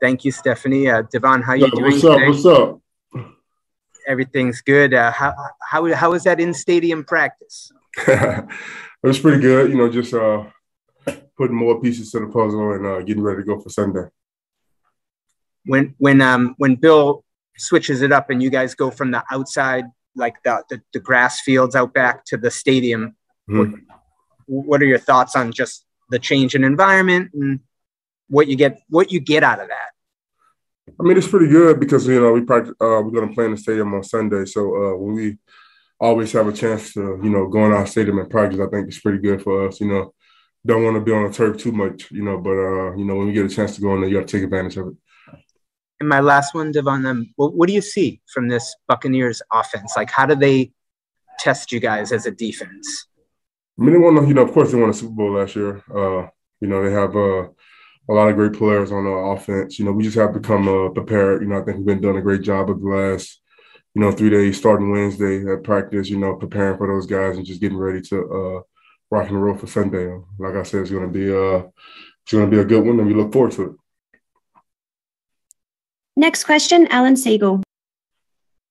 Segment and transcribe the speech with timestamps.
[0.00, 0.88] Thank you, Stephanie.
[0.88, 2.14] Uh, Devon, how are you doing what's up?
[2.18, 2.28] today?
[2.28, 2.80] What's up?
[4.06, 4.94] Everything's good.
[4.94, 7.70] Uh, how how how was that in stadium practice?
[8.08, 8.46] it
[9.02, 9.70] was pretty good.
[9.70, 10.44] You know, just uh,
[11.36, 14.04] putting more pieces to the puzzle and uh, getting ready to go for Sunday.
[15.66, 17.24] When when um when Bill
[17.58, 19.84] switches it up and you guys go from the outside,
[20.16, 23.16] like the the, the grass fields out back to the stadium,
[23.50, 23.82] Mhm.
[24.46, 27.60] what are your thoughts on just the change in environment and
[28.30, 29.90] what you get what you get out of that?
[30.98, 32.74] I mean, it's pretty good because you know we practice.
[32.80, 35.38] Uh, we're gonna play in the stadium on Sunday, so uh, when we
[36.00, 38.88] always have a chance to, you know, go in our stadium and practice, I think
[38.88, 39.80] it's pretty good for us.
[39.80, 40.14] You know,
[40.64, 43.16] don't want to be on the turf too much, you know, but uh, you know,
[43.16, 44.88] when you get a chance to go in there, you got to take advantage of
[44.88, 44.94] it.
[46.00, 49.92] And my last one, Devon, um, what, what do you see from this Buccaneers offense?
[49.96, 50.72] Like, how do they
[51.38, 53.06] test you guys as a defense?
[53.78, 55.82] I mean, they won, you know, of course, they won a Super Bowl last year.
[55.94, 56.28] Uh,
[56.60, 57.48] you know, they have uh,
[58.10, 59.78] a lot of great players on the offense.
[59.78, 61.42] You know, we just have to come uh, prepared.
[61.42, 63.40] You know, I think we've been doing a great job of the last,
[63.94, 67.46] you know, three days starting Wednesday at practice, you know, preparing for those guys and
[67.46, 68.60] just getting ready to uh,
[69.12, 70.12] rock and roll for Sunday.
[70.40, 71.68] Like I said, it's going to be uh,
[72.22, 73.72] it's going to be a good one, and we look forward to it.
[76.16, 77.62] Next question, Alan Siegel.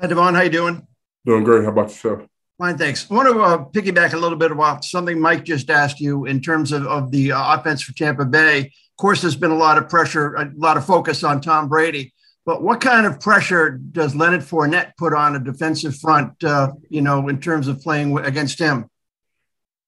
[0.00, 0.34] Hi, Devon.
[0.34, 0.86] How you doing?
[1.26, 1.64] Doing great.
[1.64, 2.22] How about yourself?
[2.58, 3.10] Fine, thanks.
[3.10, 6.40] I want to uh, piggyback a little bit about something Mike just asked you in
[6.40, 8.60] terms of, of the uh, offense for Tampa Bay.
[8.60, 12.14] Of course, there's been a lot of pressure, a lot of focus on Tom Brady.
[12.46, 17.00] But what kind of pressure does Leonard Fournette put on a defensive front, uh, you
[17.00, 18.88] know, in terms of playing against him?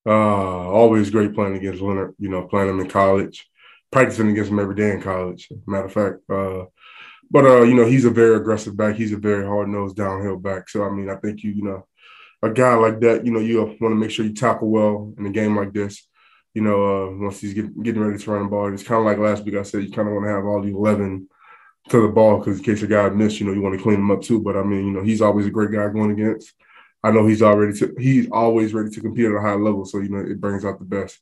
[0.04, 2.14] Uh, always great playing against Leonard.
[2.18, 3.46] You know, playing him in college,
[3.92, 5.48] practicing against him every day in college.
[5.66, 6.64] Matter of fact, uh,
[7.30, 8.96] but uh, you know, he's a very aggressive back.
[8.96, 10.68] He's a very hard nosed downhill back.
[10.68, 11.86] So I mean, I think you, you know,
[12.42, 15.26] a guy like that, you know, you want to make sure you tackle well in
[15.26, 16.06] a game like this.
[16.54, 19.06] You know, uh, once he's get, getting ready to run the ball, it's kind of
[19.06, 19.56] like last week.
[19.56, 21.28] I said you kind of want to have all the eleven
[21.90, 24.00] to the ball because in case a guy missed, you know, you want to clean
[24.00, 24.40] him up too.
[24.40, 26.52] But I mean, you know, he's always a great guy going against.
[27.02, 29.84] I know he's already to, he's always ready to compete at a high level.
[29.84, 31.20] So you know, it brings out the best.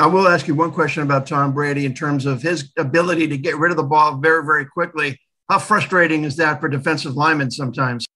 [0.00, 3.36] I will ask you one question about Tom Brady in terms of his ability to
[3.36, 5.20] get rid of the ball very, very quickly.
[5.50, 8.06] How frustrating is that for defensive linemen sometimes?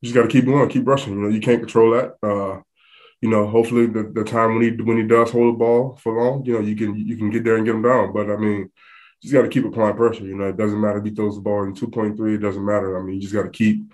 [0.00, 1.14] You just got to keep going, keep rushing.
[1.14, 2.16] You know, you can't control that.
[2.22, 2.62] Uh,
[3.20, 6.12] you know, hopefully the, the time when he when he does hold the ball for
[6.12, 8.12] long, you know, you can you can get there and get him down.
[8.12, 8.70] But I mean, you
[9.22, 10.24] just got to keep applying pressure.
[10.24, 12.34] You know, it doesn't matter if he throws the ball in two point three.
[12.34, 12.98] It doesn't matter.
[12.98, 13.92] I mean, you just got to keep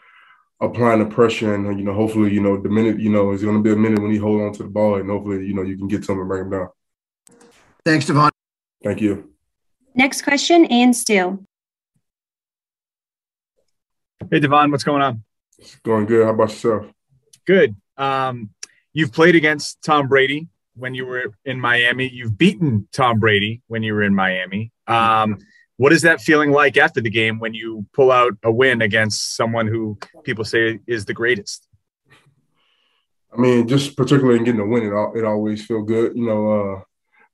[0.60, 3.56] applying the pressure, and you know, hopefully, you know, the minute you know, it's going
[3.56, 5.62] to be a minute when he hold on to the ball, and hopefully, you know,
[5.62, 6.68] you can get to him and bring him down.
[7.84, 8.30] Thanks, Devon.
[8.82, 9.30] Thank you.
[9.94, 11.44] Next question, Ian Steele.
[14.30, 15.22] Hey, Devon, what's going on?
[15.58, 16.24] It's going good.
[16.24, 16.86] How about yourself?
[17.46, 17.76] Good.
[17.96, 18.50] Um,
[18.92, 22.08] you've played against Tom Brady when you were in Miami.
[22.08, 24.72] You've beaten Tom Brady when you were in Miami.
[24.86, 25.38] Um,
[25.76, 29.36] what is that feeling like after the game when you pull out a win against
[29.36, 31.66] someone who people say is the greatest?
[33.32, 36.50] I mean, just particularly in getting a win, it, it always feel good, you know.
[36.50, 36.80] Uh,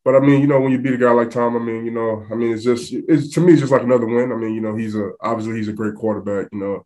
[0.05, 1.93] but I mean, you know, when you beat a guy like Tom, I mean, you
[1.93, 4.33] know, I mean, it's just, it's to me, it's just like another win.
[4.33, 6.85] I mean, you know, he's a obviously he's a great quarterback, you know,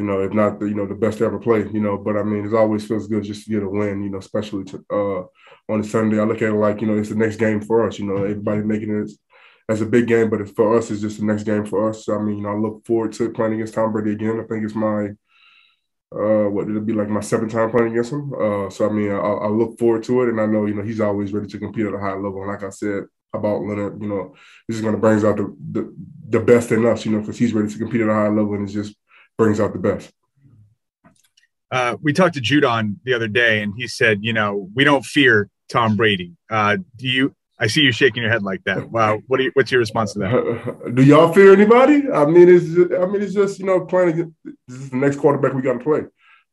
[0.00, 1.98] you know, if not the you know the best ever play, you know.
[1.98, 4.64] But I mean, it always feels good just to get a win, you know, especially
[4.64, 6.18] to, uh, on a Sunday.
[6.18, 7.98] I look at it like you know, it's the next game for us.
[7.98, 9.10] You know, everybody making it
[9.68, 12.06] as a big game, but it's, for us, it's just the next game for us.
[12.06, 14.40] So, I mean, you know, I look forward to playing against Tom Brady again.
[14.40, 15.10] I think it's my
[16.12, 18.32] uh, what did it be like my seventh time playing against him?
[18.32, 20.82] Uh, so I mean, I, I look forward to it, and I know you know
[20.82, 22.42] he's always ready to compete at a high level.
[22.42, 24.34] And like I said about Leonard, you know,
[24.66, 25.94] this is going to bring out the, the
[26.30, 28.54] the best in us, you know, because he's ready to compete at a high level,
[28.54, 28.96] and it just
[29.40, 30.12] brings out the best.
[31.70, 35.02] Uh, we talked to Judon the other day, and he said, you know, we don't
[35.02, 36.36] fear Tom Brady.
[36.50, 37.34] Uh, do you?
[37.58, 38.90] I see you shaking your head like that.
[38.90, 39.20] Wow.
[39.28, 40.92] What you, what's your response to that?
[40.94, 42.10] Do y'all fear anybody?
[42.10, 44.34] I mean, it's just, I mean, it's just you know playing.
[44.66, 46.02] This is the next quarterback we got to play.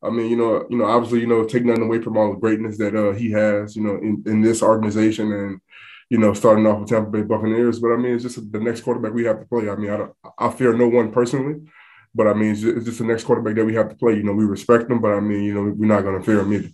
[0.04, 2.40] I mean, you know, you know, obviously, you know, take nothing away from all the
[2.40, 5.62] greatness that uh, he has, you know, in, in this organization and,
[6.10, 7.80] you know, starting off with Tampa Bay Buccaneers.
[7.80, 9.70] But I mean, it's just the next quarterback we have to play.
[9.70, 11.62] I mean, I, don't, I fear no one personally,
[12.14, 14.16] but I mean, it's just, it's just the next quarterback that we have to play.
[14.16, 16.40] You know, we respect them, but I mean, you know, we're not going to fear
[16.42, 16.70] him either.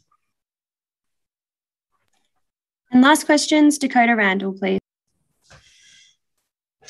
[2.92, 4.80] And last questions, Dakota Randall, please.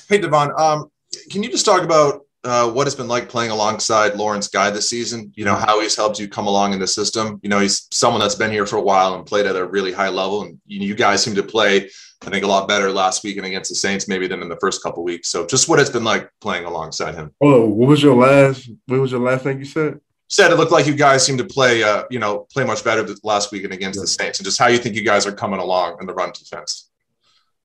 [0.10, 0.92] Hey, Devon, um,
[1.32, 4.90] can you just talk about uh, what it's been like playing alongside Lawrence Guy this
[4.90, 5.32] season?
[5.36, 7.40] You know, how he's helped you come along in the system.
[7.42, 9.92] You know, he's someone that's been here for a while and played at a really
[9.94, 10.42] high level.
[10.44, 11.90] And you, guys seem to play,
[12.22, 14.84] I think, a lot better last weekend against the Saints, maybe than in the first
[14.84, 15.30] couple weeks.
[15.30, 17.32] So just what it's been like playing alongside him.
[17.42, 18.70] Oh, what was your last?
[18.88, 20.00] What was your last thing you said?
[20.28, 23.08] Said it looked like you guys seem to play, uh, you know, play much better
[23.24, 24.04] last weekend against Yeah.
[24.04, 26.32] the Saints, and just how you think you guys are coming along in the run
[26.34, 26.90] defense.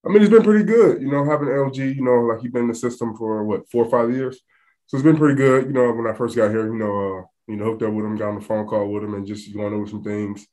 [0.06, 1.00] I mean, he's been pretty good.
[1.02, 1.96] You know, having LG.
[1.96, 4.38] You know, like he's been in the system for what four or five years,
[4.88, 5.67] so it's been pretty good.
[5.67, 8.06] You know, when I first got here, you know, uh, you know, hooked up with
[8.06, 10.46] him, got on the phone call with him, and just going over some things.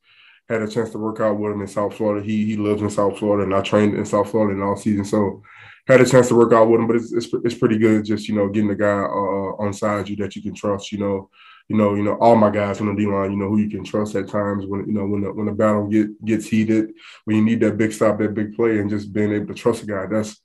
[0.48, 2.24] Had a chance to work out with him in South Florida.
[2.24, 5.04] He he lives in South Florida, and I trained in South Florida in all season.
[5.06, 5.42] So
[5.88, 8.04] had a chance to work out with him, but it's it's, it's pretty good.
[8.04, 10.92] Just you know, getting the guy uh, on side you that you can trust.
[10.92, 11.30] You know,
[11.68, 13.70] you know, you know, all my guys on the D line, you know, who you
[13.70, 16.92] can trust at times when you know when the when the battle get gets heated,
[17.24, 19.82] when you need that big stop, that big play, and just being able to trust
[19.82, 20.06] a guy.
[20.06, 20.40] That's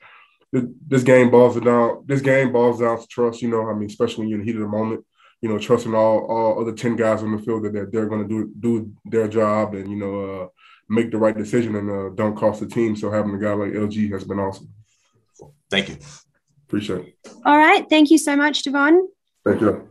[0.52, 2.04] this game boils down.
[2.06, 3.42] This game boils down to trust.
[3.42, 5.06] You know, I mean, especially when you're in the heat of the moment.
[5.42, 8.22] You know, trusting all all other ten guys on the field that they're, they're going
[8.22, 10.48] to do do their job and you know uh,
[10.88, 12.96] make the right decision and uh, don't cost the team.
[12.96, 14.70] So having a guy like LG has been awesome.
[15.70, 15.98] Thank you.
[16.68, 17.32] Appreciate it.
[17.46, 17.90] All right.
[17.90, 19.10] Thank you so much, Devon.
[19.44, 19.90] Thank you.